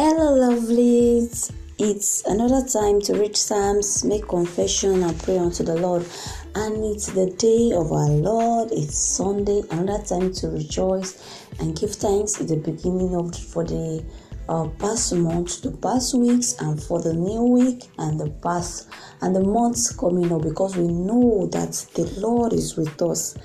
Hello, 0.00 0.38
lovelies. 0.38 1.50
It's 1.76 2.24
another 2.24 2.64
time 2.64 3.00
to 3.00 3.14
read 3.14 3.36
Psalms, 3.36 4.04
make 4.04 4.28
confession, 4.28 5.02
and 5.02 5.18
pray 5.24 5.38
unto 5.38 5.64
the 5.64 5.74
Lord. 5.74 6.06
And 6.54 6.84
it's 6.84 7.06
the 7.06 7.30
day 7.30 7.72
of 7.74 7.90
our 7.90 8.08
Lord. 8.08 8.68
It's 8.70 8.96
Sunday. 8.96 9.64
Another 9.72 10.04
time 10.04 10.32
to 10.34 10.50
rejoice 10.50 11.44
and 11.58 11.76
give 11.76 11.96
thanks. 11.96 12.40
It's 12.40 12.48
the 12.48 12.58
beginning 12.58 13.16
of 13.16 13.34
for 13.34 13.64
the 13.64 14.04
uh, 14.48 14.68
past 14.78 15.16
month, 15.16 15.62
the 15.62 15.72
past 15.72 16.14
weeks, 16.14 16.54
and 16.60 16.80
for 16.80 17.02
the 17.02 17.14
new 17.14 17.42
week 17.42 17.90
and 17.98 18.20
the 18.20 18.30
past 18.30 18.88
and 19.20 19.34
the 19.34 19.42
months 19.42 19.92
coming 19.92 20.30
up. 20.30 20.42
Because 20.42 20.76
we 20.76 20.86
know 20.86 21.48
that 21.48 21.72
the 21.96 22.04
Lord 22.20 22.52
is 22.52 22.76
with 22.76 23.02
us. 23.02 23.36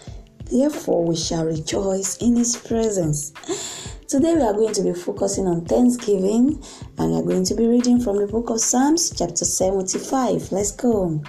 Therefore, 0.52 1.04
we 1.04 1.16
shall 1.16 1.46
rejoice 1.46 2.18
in 2.18 2.36
His 2.36 2.56
presence. 2.58 3.34
Today 4.14 4.36
we 4.36 4.44
are 4.44 4.54
going 4.54 4.76
to 4.76 4.84
be 4.84 4.94
focusing 4.94 5.48
on 5.48 5.66
Thanksgiving 5.66 6.64
and 7.00 7.12
we 7.12 7.18
are 7.18 7.24
going 7.24 7.44
to 7.46 7.56
be 7.56 7.66
reading 7.66 8.00
from 8.00 8.18
the 8.18 8.28
book 8.28 8.52
of 8.52 8.62
Psalms, 8.62 9.10
chapter 9.10 9.44
75. 9.44 10.52
Let's 10.52 10.72
go. 10.72 11.20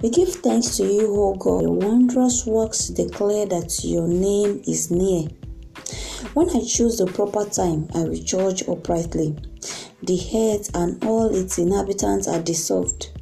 We 0.00 0.10
give 0.10 0.28
thanks 0.34 0.76
to 0.76 0.84
you, 0.84 1.12
O 1.12 1.34
God. 1.34 1.62
Your 1.62 1.72
wondrous 1.72 2.46
works 2.46 2.90
declare 2.90 3.46
that 3.46 3.80
your 3.82 4.06
name 4.06 4.62
is 4.68 4.88
near. 4.88 5.26
When 6.34 6.48
I 6.50 6.60
choose 6.64 6.98
the 6.98 7.06
proper 7.06 7.44
time, 7.44 7.88
I 7.92 8.04
will 8.04 8.22
judge 8.22 8.68
uprightly. 8.68 9.34
The 10.04 10.20
earth 10.32 10.70
and 10.76 11.04
all 11.04 11.34
its 11.34 11.58
inhabitants 11.58 12.28
are 12.28 12.40
dissolved. 12.40 13.18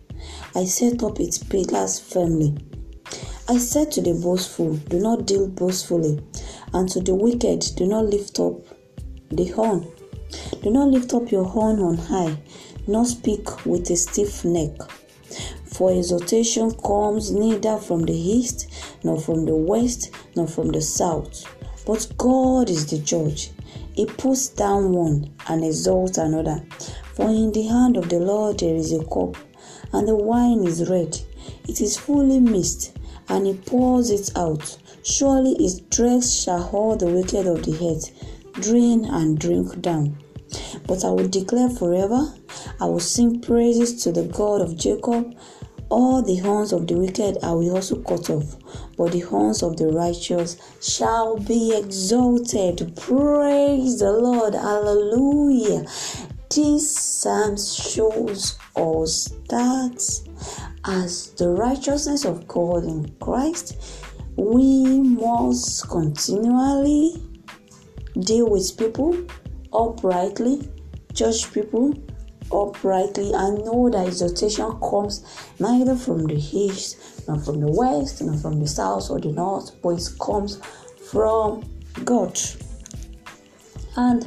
I 0.55 0.67
set 0.67 1.03
up 1.03 1.21
its 1.21 1.39
pillars 1.39 1.99
firmly. 1.99 2.55
I 3.49 3.57
said 3.57 3.93
to 3.93 4.03
the 4.03 4.13
boastful, 4.13 4.75
Do 4.77 5.01
not 5.01 5.27
deal 5.27 5.49
boastfully, 5.49 6.23
and 6.75 6.89
to 6.91 7.01
the 7.01 7.15
wicked, 7.15 7.65
Do 7.77 7.87
not 7.87 8.07
lift 8.07 8.39
up 8.41 8.55
the 9.31 9.47
horn. 9.47 9.87
Do 10.63 10.71
not 10.71 10.89
lift 10.89 11.15
up 11.15 11.31
your 11.31 11.45
horn 11.45 11.79
on 11.81 11.97
high, 11.97 12.37
nor 12.87 13.05
speak 13.07 13.65
with 13.65 13.89
a 13.91 13.97
stiff 13.97 14.45
neck. 14.45 14.73
For 15.65 15.93
exhortation 15.93 16.73
comes 16.73 17.33
neither 17.33 17.79
from 17.79 18.03
the 18.03 18.13
east, 18.13 18.69
nor 19.03 19.21
from 19.21 19.47
the 19.47 19.55
west, 19.57 20.11
nor 20.37 20.47
from 20.47 20.69
the 20.69 20.81
south. 20.81 21.45
But 21.87 22.13
God 22.19 22.71
is 22.71 22.87
the 22.87 22.99
judge. 22.99 23.51
He 23.95 24.07
puts 24.07 24.49
down 24.49 24.93
one 24.93 25.33
and 25.49 25.65
exalts 25.65 26.19
another. 26.19 26.65
For 27.15 27.29
in 27.29 27.53
the 27.53 27.63
hand 27.63 27.97
of 27.97 28.09
the 28.09 28.19
Lord 28.19 28.59
there 28.59 28.75
is 28.75 28.93
a 28.93 29.05
cup, 29.05 29.37
and 29.93 30.09
the 30.09 30.17
wine 30.17 30.67
is 30.67 30.91
red. 30.91 31.21
It 31.69 31.81
is 31.81 31.97
fully 31.97 32.41
mixed, 32.41 32.97
and 33.29 33.47
he 33.47 33.55
pours 33.55 34.11
it 34.11 34.31
out. 34.37 34.77
Surely 35.05 35.55
his 35.59 35.81
dregs 35.81 36.35
shall 36.35 36.71
all 36.73 36.97
the 36.97 37.07
wicked 37.07 37.47
of 37.47 37.63
the 37.63 37.73
earth 37.87 38.11
drink 38.55 39.07
and 39.09 39.39
drink 39.39 39.81
down. 39.83 40.17
But 40.87 41.05
I 41.05 41.11
will 41.11 41.29
declare 41.29 41.69
forever, 41.69 42.33
I 42.81 42.87
will 42.87 43.01
sing 43.01 43.41
praises 43.41 44.03
to 44.05 44.13
the 44.13 44.25
God 44.25 44.63
of 44.63 44.77
Jacob. 44.77 45.37
All 45.91 46.23
the 46.23 46.37
horns 46.37 46.73
of 46.73 46.87
the 46.87 46.95
wicked 46.95 47.37
I 47.43 47.53
will 47.53 47.77
also 47.77 47.97
cut 47.97 48.31
off, 48.31 48.57
but 48.97 49.13
the 49.13 49.21
horns 49.21 49.63
of 49.63 49.77
the 49.77 49.89
righteous 49.89 50.57
shall 50.81 51.37
be 51.39 51.77
exalted. 51.77 52.97
Praise 52.97 53.99
the 53.99 54.11
Lord. 54.11 54.55
Hallelujah. 54.55 55.85
This 56.49 56.91
psalm 56.99 57.57
shows 57.59 58.59
us 58.75 59.35
that 59.51 60.21
as 60.87 61.31
the 61.33 61.51
righteousness 61.51 62.25
of 62.25 62.49
God 62.49 62.85
in 62.85 63.15
Christ, 63.21 63.77
we 64.37 65.01
must 65.01 65.89
continually 65.89 67.23
deal 68.21 68.49
with 68.49 68.77
people 68.77 69.17
uprightly, 69.73 70.69
judge 71.13 71.53
people 71.53 71.95
uprightly, 72.53 73.33
and 73.33 73.65
know 73.65 73.89
that 73.91 74.07
exhortation 74.07 74.73
comes 74.81 75.25
neither 75.59 75.95
from 75.97 76.27
the 76.27 76.35
east, 76.35 77.27
nor 77.29 77.39
from 77.39 77.61
the 77.61 77.71
west, 77.71 78.23
nor 78.23 78.37
from 78.37 78.61
the 78.61 78.67
south 78.67 79.11
or 79.11 79.21
the 79.21 79.33
north, 79.33 79.71
but 79.83 79.91
it 79.91 80.09
comes 80.21 80.61
from 81.11 81.63
God. 82.05 82.39
And 83.97 84.27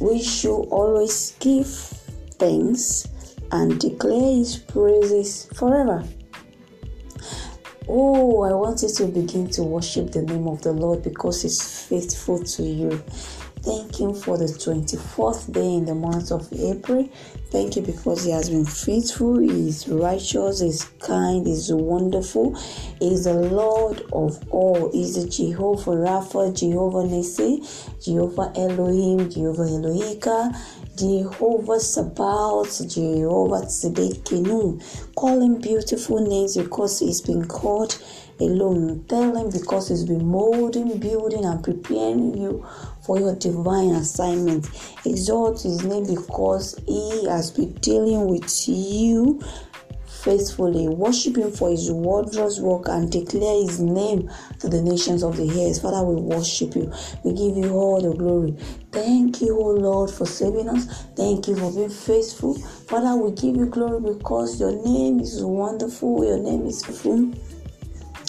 we 0.00 0.20
should 0.20 0.62
always 0.70 1.36
give 1.38 1.68
thanks 2.38 3.06
and 3.52 3.78
declare 3.78 4.36
His 4.36 4.58
praises 4.58 5.46
forever. 5.54 6.04
Oh, 7.86 8.42
I 8.44 8.52
want 8.54 8.80
you 8.80 8.88
to 8.88 9.06
begin 9.08 9.50
to 9.50 9.62
worship 9.62 10.10
the 10.10 10.22
name 10.22 10.48
of 10.48 10.62
the 10.62 10.72
Lord 10.72 11.02
because 11.02 11.42
He's 11.42 11.84
faithful 11.86 12.42
to 12.42 12.62
you. 12.62 12.96
Thank 13.60 14.00
Him 14.00 14.14
for 14.14 14.38
the 14.38 14.46
24th 14.46 15.52
day 15.52 15.74
in 15.74 15.84
the 15.84 15.94
month 15.94 16.32
of 16.32 16.50
April. 16.52 17.06
Thank 17.50 17.76
you 17.76 17.82
because 17.82 18.24
He 18.24 18.30
has 18.30 18.48
been 18.48 18.64
faithful, 18.64 19.38
He 19.38 19.68
is 19.68 19.86
righteous, 19.86 20.60
He 20.60 20.68
is 20.68 20.84
kind, 20.98 21.46
He 21.46 21.52
is 21.52 21.70
wonderful. 21.74 22.58
He 23.00 23.12
is 23.12 23.24
the 23.24 23.34
Lord 23.34 24.00
of 24.14 24.42
all. 24.50 24.90
He 24.90 25.02
is 25.02 25.22
the 25.22 25.28
Jehovah 25.28 25.90
Rapha, 25.90 26.58
Jehovah 26.58 27.06
Nissi, 27.06 27.60
Jehovah 28.02 28.50
Elohim, 28.56 29.28
Jehovah 29.28 29.64
Elohika, 29.64 30.56
Jehovah 30.96 31.80
Sabaoth, 31.80 32.88
Jehovah 32.88 33.66
Tzidkenu. 33.66 34.80
Call 35.16 35.40
him 35.40 35.60
beautiful 35.60 36.24
names 36.24 36.56
because 36.56 37.00
he's 37.00 37.20
been 37.20 37.46
called 37.46 37.98
alone. 38.40 39.04
Tell 39.08 39.36
him 39.36 39.50
because 39.50 39.88
he's 39.88 40.04
been 40.04 40.24
molding, 40.24 40.98
building, 40.98 41.44
and 41.44 41.62
preparing 41.64 42.36
you 42.36 42.64
for 43.04 43.18
your 43.18 43.34
divine 43.34 43.90
assignment. 43.90 44.68
Exalt 45.04 45.62
his 45.62 45.82
name 45.84 46.06
because 46.06 46.80
he 46.86 47.26
has 47.26 47.50
been 47.50 47.72
dealing 47.74 48.28
with 48.28 48.68
you 48.68 49.40
faithfully. 50.24 50.88
Worship 50.88 51.36
Him 51.36 51.52
for 51.52 51.70
His 51.70 51.90
wondrous 51.90 52.58
work 52.58 52.88
and 52.88 53.12
declare 53.12 53.62
His 53.62 53.80
name 53.80 54.30
to 54.60 54.68
the 54.68 54.82
nations 54.82 55.22
of 55.22 55.36
the 55.36 55.44
earth. 55.44 55.82
Father, 55.82 56.02
we 56.02 56.20
worship 56.20 56.74
You. 56.74 56.90
We 57.22 57.32
give 57.32 57.56
You 57.56 57.74
all 57.74 58.00
the 58.00 58.16
glory. 58.16 58.52
Thank 58.90 59.42
You, 59.42 59.58
O 59.58 59.70
Lord, 59.70 60.10
for 60.10 60.26
saving 60.26 60.68
us. 60.68 60.86
Thank 61.14 61.48
You 61.48 61.56
for 61.56 61.70
being 61.70 61.90
faithful. 61.90 62.54
Father, 62.54 63.14
we 63.16 63.32
give 63.32 63.56
You 63.56 63.66
glory 63.66 64.00
because 64.14 64.58
Your 64.58 64.72
name 64.84 65.20
is 65.20 65.42
wonderful. 65.44 66.24
Your 66.24 66.38
name 66.38 66.66
is 66.66 66.82
full. 66.84 67.32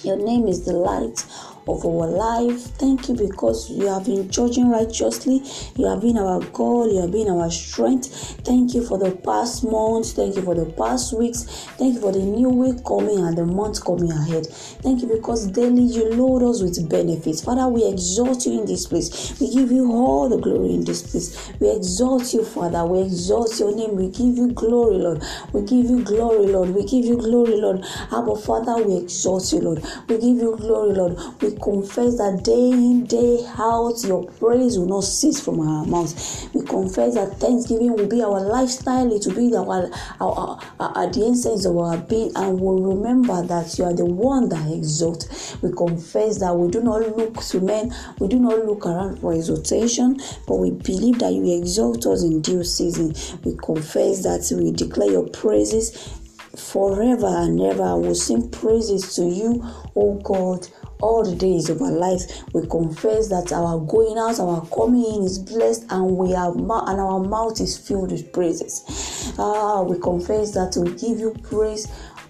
Your 0.03 0.17
name 0.17 0.47
is 0.47 0.65
the 0.65 0.73
light 0.73 1.25
of 1.67 1.85
our 1.85 2.07
life. 2.07 2.61
Thank 2.77 3.09
you 3.09 3.15
because 3.15 3.69
you 3.69 3.87
have 3.87 4.05
been 4.05 4.29
judging 4.29 4.69
righteously. 4.69 5.41
You 5.75 5.87
have 5.87 6.01
been 6.01 6.17
our 6.17 6.41
God. 6.41 6.91
You 6.91 7.01
have 7.01 7.11
been 7.11 7.29
our 7.29 7.49
strength. 7.51 8.07
Thank 8.45 8.73
you 8.73 8.85
for 8.85 8.97
the 8.97 9.11
past 9.15 9.63
months. 9.63 10.13
Thank 10.13 10.35
you 10.35 10.43
for 10.43 10.55
the 10.55 10.65
past 10.65 11.17
weeks. 11.17 11.43
Thank 11.77 11.95
you 11.95 12.01
for 12.01 12.11
the 12.11 12.19
new 12.19 12.49
week 12.49 12.83
coming 12.85 13.19
and 13.19 13.37
the 13.37 13.45
month 13.45 13.83
coming 13.83 14.11
ahead. 14.11 14.47
Thank 14.47 15.01
you 15.01 15.07
because 15.07 15.47
daily 15.47 15.83
you 15.83 16.13
load 16.13 16.43
us 16.47 16.61
with 16.61 16.87
benefits. 16.89 17.41
Father, 17.43 17.67
we 17.67 17.87
exalt 17.87 18.45
you 18.45 18.59
in 18.61 18.65
this 18.65 18.87
place. 18.87 19.39
We 19.39 19.51
give 19.51 19.71
you 19.71 19.91
all 19.91 20.29
the 20.29 20.37
glory 20.37 20.75
in 20.75 20.85
this 20.85 21.01
place. 21.01 21.51
We 21.59 21.71
exalt 21.71 22.33
you, 22.33 22.43
Father. 22.45 22.85
We 22.85 23.01
exalt 23.01 23.59
your 23.59 23.75
name. 23.75 23.95
We 23.95 24.09
give 24.09 24.37
you 24.37 24.51
glory, 24.53 24.97
Lord. 24.97 25.23
We 25.53 25.61
give 25.61 25.85
you 25.89 26.03
glory, 26.03 26.47
Lord. 26.47 26.69
We 26.69 26.83
give 26.85 27.05
you 27.05 27.17
glory, 27.17 27.55
Lord. 27.57 27.83
Abba, 28.11 28.35
Father, 28.35 28.83
we 28.83 28.97
exalt 28.97 29.51
you, 29.53 29.59
Lord. 29.61 29.83
We 30.07 30.15
give 30.17 30.37
you 30.37 30.55
glory, 30.57 30.93
Lord. 30.93 31.17
We 31.41 31.54
confess 31.55 32.17
that 32.17 32.41
day 32.43 32.71
in, 32.71 33.05
day 33.05 33.45
out, 33.57 34.03
your 34.03 34.25
praise 34.25 34.77
will 34.77 34.87
not 34.87 35.03
cease 35.03 35.43
from 35.43 35.59
our 35.59 35.85
mouths. 35.85 36.47
We 36.53 36.65
confess 36.65 37.15
that 37.15 37.37
thanksgiving 37.39 37.93
will 37.93 38.07
be 38.07 38.21
our 38.23 38.41
lifestyle, 38.41 39.11
it 39.11 39.25
will 39.25 39.35
be 39.35 39.55
our, 39.55 39.89
our, 40.19 40.59
our, 40.79 40.95
our 40.95 41.11
the 41.11 41.29
essence 41.31 41.65
of 41.65 41.77
our 41.77 41.97
being, 41.97 42.31
and 42.35 42.59
we'll 42.59 42.81
remember 42.81 43.41
that 43.43 43.77
you 43.77 43.85
are 43.85 43.93
the 43.93 44.05
one 44.05 44.49
that 44.49 44.71
exalts. 44.71 45.57
We 45.61 45.71
confess 45.71 46.39
that 46.39 46.55
we 46.55 46.69
do 46.71 46.81
not 46.81 47.01
look 47.17 47.41
to 47.41 47.61
men, 47.61 47.93
we 48.19 48.27
do 48.27 48.39
not 48.39 48.65
look 48.65 48.85
around 48.85 49.19
for 49.19 49.33
exaltation, 49.33 50.19
but 50.47 50.55
we 50.55 50.71
believe 50.71 51.19
that 51.19 51.33
you 51.33 51.57
exalt 51.57 52.05
us 52.05 52.23
in 52.23 52.41
due 52.41 52.63
season. 52.63 53.13
We 53.43 53.55
confess 53.57 54.23
that 54.23 54.51
we 54.55 54.71
declare 54.71 55.11
your 55.11 55.27
praises 55.29 56.15
forever 56.55 57.27
and 57.27 57.59
ever. 57.61 57.83
I 57.83 57.93
will 57.93 58.15
sing 58.15 58.49
praises 58.49 59.15
to 59.15 59.25
you, 59.25 59.63
O 59.95 60.19
God, 60.23 60.67
all 61.05 61.23
the 61.23 61.35
days 61.35 61.69
of 61.69 61.81
our 61.81 61.91
lives. 61.91 62.43
We 62.53 62.65
confess 62.67 63.27
that 63.29 63.51
our 63.51 63.79
going 63.79 64.17
out, 64.17 64.39
our 64.39 64.65
coming 64.67 65.05
in 65.05 65.23
is 65.23 65.37
blessed, 65.37 65.85
and 65.91 66.17
we 66.17 66.33
are 66.33 66.51
and 66.51 66.99
our 66.99 67.19
mouth 67.19 67.61
is 67.61 67.77
filled 67.77 68.11
with 68.11 68.33
praises. 68.33 69.33
Ah, 69.37 69.83
we 69.83 69.99
confess 69.99 70.51
that 70.51 70.75
we 70.77 70.91
give 70.93 71.19
you 71.19 71.35
praise 71.43 71.87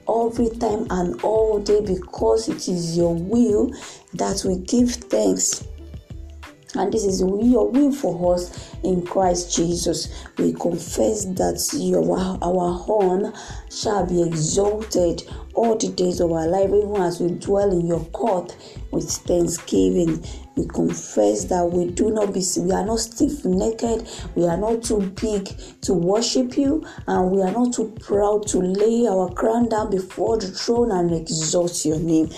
every 0.08 0.50
time 0.60 0.86
and 0.90 1.22
all 1.24 1.60
day 1.60 1.82
because 1.82 2.50
it 2.50 2.68
is 2.68 2.98
your 2.98 3.16
will 3.16 3.72
that 4.14 4.44
we 4.46 4.58
give 4.60 4.92
thanks 4.92 5.66
and 6.76 6.94
this 6.94 7.06
is 7.06 7.22
your 7.22 7.70
will 7.70 7.92
for 7.92 8.36
us 8.36 8.75
in 8.86 9.06
Christ 9.06 9.56
Jesus. 9.56 10.26
We 10.38 10.54
confess 10.54 11.26
that 11.26 11.68
your 11.74 12.18
our 12.18 12.74
horn 12.74 13.34
shall 13.70 14.06
be 14.06 14.22
exalted 14.22 15.24
all 15.56 15.76
the 15.78 15.88
days 15.90 16.20
of 16.20 16.32
our 16.32 16.48
life, 16.48 16.70
even 16.70 16.96
as 16.98 17.20
we 17.20 17.32
dwell 17.32 17.72
in 17.72 17.88
your 17.88 18.04
court 18.06 18.56
with 18.92 19.10
thanksgiving. 19.10 20.24
We 20.56 20.66
confess 20.68 21.46
that 21.46 21.66
we 21.66 21.92
do 21.92 22.12
not 22.12 22.34
be 22.34 22.42
we 22.58 22.72
are 22.72 22.86
not 22.86 23.00
stiff 23.00 23.44
necked, 23.44 24.32
we 24.36 24.46
are 24.46 24.56
not 24.56 24.84
too 24.84 25.02
big 25.22 25.50
to 25.82 25.94
worship 25.94 26.58
you, 26.58 26.86
and 27.08 27.32
we 27.32 27.42
are 27.42 27.52
not 27.52 27.74
too 27.74 27.94
proud 28.00 28.48
to 28.48 28.60
lay 28.60 29.06
our 29.08 29.30
crown 29.34 29.68
down 29.68 29.92
before 29.92 30.38
the 30.38 30.48
throne 30.48 30.92
and 30.92 31.12
exalt 31.14 31.86
your 31.86 32.00
name. 32.00 32.30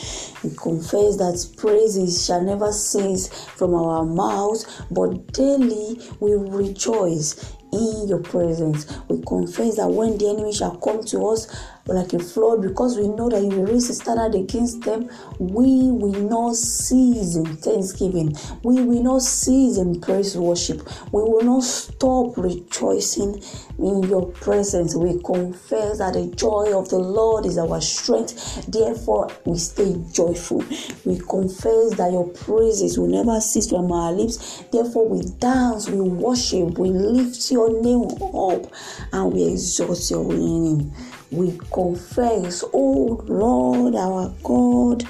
We 0.44 0.50
confess 0.56 1.18
that 1.18 1.54
praises 1.58 2.26
shall 2.26 2.42
never 2.42 2.72
cease 2.72 3.28
from 3.50 3.76
our 3.76 4.04
mouths, 4.04 4.66
but 4.90 5.34
daily 5.34 6.00
we 6.20 6.37
rejoice 6.40 7.56
in 7.72 8.08
your 8.08 8.20
presence. 8.20 8.86
We 9.10 9.22
confess 9.22 9.78
that 9.78 9.90
when 9.90 10.18
the 10.18 10.30
enemy 10.30 10.54
shall 10.54 10.78
come 10.78 11.04
to 11.06 11.28
us 11.28 11.48
like 11.88 12.14
a 12.14 12.20
flood, 12.20 12.62
because 12.62 12.98
we 12.98 13.08
know 13.08 13.30
that 13.30 13.42
you 13.42 13.50
will 13.50 13.66
raise 13.66 13.90
a 13.90 13.94
standard 13.94 14.36
against 14.36 14.82
them, 14.82 15.10
we 15.40 15.92
will 15.92 16.22
not 16.30 16.56
cease 16.56 17.36
in 17.36 17.46
thanksgiving. 17.58 18.36
We 18.64 18.82
will 18.82 19.04
not 19.04 19.22
cease 19.22 19.78
in 19.78 20.02
praise 20.02 20.38
worship. 20.38 20.82
We 21.12 21.22
will 21.22 21.44
not 21.44 21.64
stop 21.64 22.38
rejoicing 22.38 23.42
in 23.80 24.04
your 24.04 24.28
presence. 24.32 24.96
We 24.96 25.22
confess 25.24 26.00
that 26.00 26.14
the 26.14 26.28
joy 26.36 26.78
of 26.78 26.90
the 26.90 27.00
Lord 27.00 27.46
is 27.46 27.58
our 27.58 27.82
strength. 27.82 28.66
Therefore, 28.68 29.32
we 29.46 29.58
stay 29.58 29.96
joyful. 30.12 30.64
We 31.06 31.20
confess 31.20 31.96
that 31.96 32.12
your 32.12 32.28
praises 32.30 32.98
will 33.00 33.08
never 33.08 33.40
cease 33.40 33.70
from 33.70 33.92
our 33.92 34.12
lips. 34.12 34.64
Therefore, 34.72 35.08
we 35.08 35.22
dance, 35.40 35.90
we 35.90 36.02
worship, 36.02 36.78
we 36.78 36.90
lift 36.90 37.52
your 37.52 37.82
name 37.82 38.08
up, 38.36 38.72
and 39.14 39.34
we 39.34 39.44
exalt 39.52 40.10
your 40.10 40.26
name. 40.26 40.92
We 41.32 41.58
confess, 41.72 42.64
oh 42.74 43.24
Lord, 43.28 43.96
our 43.96 44.34
God, 44.44 45.02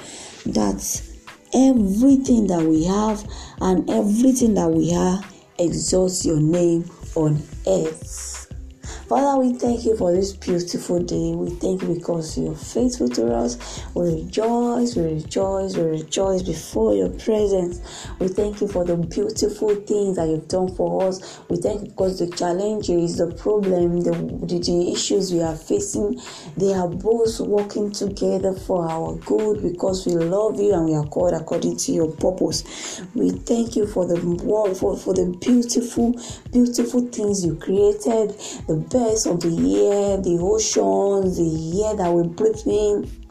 that 0.46 1.02
everything 1.54 2.46
that 2.48 2.62
we 2.62 2.84
have 2.84 3.24
and 3.60 3.88
everything 3.88 4.54
that 4.54 4.68
we 4.68 4.94
are 4.94 5.20
exalts 5.58 6.26
your 6.26 6.40
name 6.40 6.90
on 7.14 7.42
earth. 7.66 8.37
Father, 9.08 9.40
we 9.40 9.54
thank 9.54 9.86
you 9.86 9.96
for 9.96 10.12
this 10.12 10.34
beautiful 10.34 11.02
day. 11.02 11.32
We 11.34 11.48
thank 11.48 11.80
you 11.80 11.94
because 11.94 12.36
you're 12.36 12.54
faithful 12.54 13.08
to 13.08 13.34
us. 13.34 13.82
We 13.94 14.22
rejoice, 14.22 14.96
we 14.96 15.14
rejoice, 15.14 15.78
we 15.78 15.84
rejoice 15.84 16.42
before 16.42 16.94
your 16.94 17.08
presence. 17.08 18.06
We 18.18 18.28
thank 18.28 18.60
you 18.60 18.68
for 18.68 18.84
the 18.84 18.98
beautiful 18.98 19.74
things 19.76 20.16
that 20.16 20.28
you've 20.28 20.48
done 20.48 20.74
for 20.76 21.04
us. 21.08 21.40
We 21.48 21.56
thank 21.56 21.80
you 21.80 21.86
because 21.88 22.18
the 22.18 22.26
challenges, 22.36 23.16
the 23.16 23.32
problem, 23.32 24.02
the, 24.02 24.12
the, 24.44 24.58
the 24.58 24.92
issues 24.92 25.32
we 25.32 25.40
are 25.40 25.56
facing, 25.56 26.20
they 26.58 26.74
are 26.74 26.88
both 26.88 27.40
working 27.40 27.90
together 27.90 28.52
for 28.52 28.90
our 28.90 29.14
good 29.24 29.62
because 29.62 30.04
we 30.04 30.16
love 30.16 30.60
you 30.60 30.74
and 30.74 30.84
we 30.84 30.94
are 30.94 31.06
called 31.06 31.32
according 31.32 31.78
to 31.78 31.92
your 31.92 32.12
purpose. 32.12 33.00
We 33.14 33.30
thank 33.30 33.74
you 33.74 33.86
for 33.86 34.06
the 34.06 34.18
for, 34.78 34.98
for 34.98 35.14
the 35.14 35.34
beautiful, 35.40 36.14
beautiful 36.52 37.06
things 37.06 37.42
you 37.42 37.56
created, 37.56 38.36
the 38.66 38.97
of 38.98 39.40
the 39.40 39.86
air, 39.86 40.16
the 40.16 40.38
oceans, 40.40 41.36
the 41.36 41.84
air 41.84 41.94
that 41.94 42.12
we 42.12 42.26
breathe 42.26 42.66
in, 42.66 43.27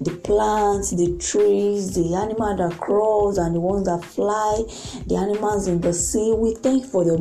the 0.00 0.14
plants, 0.16 0.90
the 0.90 1.16
trees, 1.18 1.94
the 1.94 2.14
animal 2.14 2.56
that 2.56 2.78
crawls 2.78 3.38
and 3.38 3.54
the 3.54 3.60
ones 3.60 3.86
that 3.86 4.04
fly, 4.04 4.62
the 5.06 5.16
animals 5.16 5.66
in 5.66 5.80
the 5.80 5.92
sea. 5.92 6.32
We 6.36 6.54
thank 6.54 6.84
you 6.84 6.88
for 6.88 7.04
the 7.04 7.18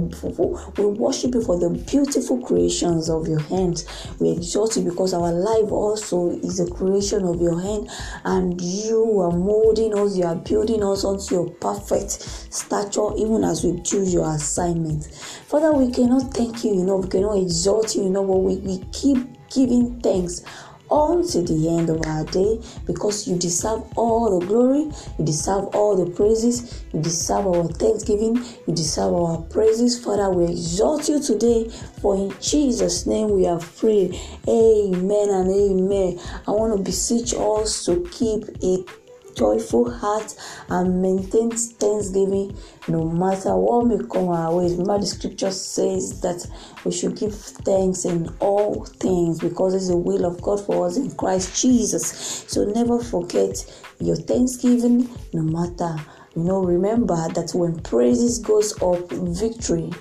we 0.78 0.86
worship 0.86 1.34
you 1.34 1.42
for 1.42 1.60
the 1.60 1.70
beautiful 1.70 2.40
creations 2.42 3.10
of 3.10 3.28
your 3.28 3.40
hands. 3.42 3.86
We 4.20 4.32
exalt 4.32 4.78
you 4.78 4.84
because 4.84 5.14
our 5.14 5.32
life 5.32 5.72
also 5.72 6.30
is 6.30 6.60
a 6.60 6.70
creation 6.70 7.24
of 7.24 7.42
your 7.42 7.60
hand, 7.60 7.90
and 8.26 8.62
you 8.62 9.20
are 9.22 9.32
molding 9.32 9.98
us, 9.98 10.18
you 10.18 10.26
are 10.26 10.36
building 10.36 10.84
us 10.84 11.04
onto 11.04 11.36
your 11.36 11.50
perfect 11.50 12.12
stature, 12.54 13.10
even 13.18 13.44
as 13.44 13.64
we 13.64 13.80
do 13.82 14.04
your 14.04 14.30
assignment. 14.36 15.06
Father, 15.48 15.74
we 15.74 15.92
cannot 15.92 16.34
thank 16.34 16.64
you 16.64 16.82
enough, 16.82 17.06
we 17.06 17.10
cannot 17.10 17.38
exalt 17.38 17.96
you 17.96 18.08
enough, 18.08 18.28
but 18.28 18.38
we, 18.38 18.58
we 18.58 18.84
keep 18.92 19.18
giving 19.50 20.00
thanks 20.02 20.42
until 20.89 21.44
the 21.44 21.69
end 21.69 21.89
of 21.89 22.01
our 22.06 22.24
day 22.25 22.60
because 22.86 23.28
you 23.28 23.38
deserve 23.38 23.84
all 23.95 24.39
the 24.39 24.45
glory, 24.45 24.92
you 25.18 25.25
deserve 25.25 25.66
all 25.75 25.95
the 25.95 26.10
praises, 26.12 26.84
you 26.94 27.01
deserve 27.01 27.48
our 27.48 27.68
thanksgiving, 27.68 28.36
you 28.68 28.74
deserve 28.74 29.13
our 29.13 29.42
praises. 29.44 30.04
Father, 30.04 30.30
we 30.30 30.45
exalt 30.45 31.10
you 31.10 31.22
today, 31.22 31.69
for 32.01 32.16
in 32.16 32.34
Jesus' 32.42 33.06
name 33.06 33.31
we 33.31 33.45
are 33.48 33.60
free. 33.60 34.19
Amen 34.48 35.30
and 35.30 35.50
amen. 35.51 36.19
I 36.48 36.51
want 36.51 36.78
to 36.78 36.84
beseech 36.84 37.33
us 37.33 37.86
to 37.86 38.07
keep 38.12 38.44
it 38.62 38.90
joyful 39.38 39.92
heart 39.92 40.34
and 40.69 41.01
maintain 41.01 41.51
thanksgiving 41.51 42.57
no 42.88 43.04
matter 43.06 43.56
what 43.56 43.86
may 43.86 43.98
come 44.10 44.30
our 44.30 44.56
way. 44.56 44.72
Remember, 44.72 45.00
the 45.00 45.06
scripture 45.06 45.51
says 45.51 46.22
that 46.22 46.45
we 46.84 46.92
should 46.92 47.16
give 47.16 47.36
thanks 47.36 48.06
in 48.06 48.30
all 48.39 48.86
things 48.86 49.39
because 49.39 49.75
it's 49.75 49.89
the 49.89 49.98
will 49.98 50.25
of 50.25 50.42
God 50.42 50.66
for 50.66 50.88
us 50.88 50.98
in 50.98 51.12
Christ 51.16 51.62
Jesus. 51.62 52.45
So 52.48 52.66
never 52.66 53.00
forget 53.00 53.56
your 54.00 54.16
thanksgiving 54.16 55.10
no 55.34 55.44
matter. 55.44 55.95
You 56.36 56.44
know, 56.44 56.63
remember 56.63 57.16
that 57.30 57.51
when 57.54 57.80
praises 57.81 58.40
goes 58.40 58.74
up, 58.81 59.12
victory 59.12 59.92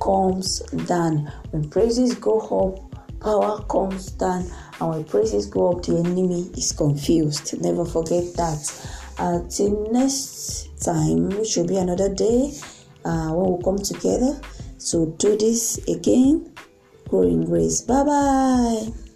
comes 0.00 0.60
down. 0.86 1.32
When 1.50 1.68
praises 1.68 2.14
go 2.14 2.40
up, 2.40 2.91
power 3.22 3.62
comes 3.64 4.12
down 4.12 4.50
and 4.80 4.90
when 4.90 5.04
praises 5.04 5.46
go 5.46 5.72
up, 5.72 5.82
the 5.82 5.96
enemy 5.98 6.50
is 6.56 6.72
confused. 6.72 7.60
Never 7.60 7.84
forget 7.84 8.34
that. 8.34 8.88
Until 9.18 9.92
next 9.92 10.82
time, 10.82 11.30
which 11.30 11.56
will 11.56 11.66
be 11.66 11.76
another 11.76 12.12
day 12.12 12.52
uh, 13.04 13.30
when 13.32 13.56
we 13.56 13.64
come 13.64 13.78
together. 13.78 14.40
So 14.78 15.06
do 15.18 15.36
this 15.36 15.78
again. 15.88 16.52
Growing 17.08 17.44
grace. 17.44 17.82
Bye 17.82 18.04
bye. 18.04 19.11